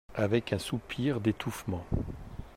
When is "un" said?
0.51-0.57